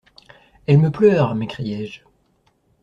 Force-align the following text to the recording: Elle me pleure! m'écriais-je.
Elle 0.65 0.79
me 0.79 0.89
pleure! 0.89 1.35
m'écriais-je. 1.35 1.99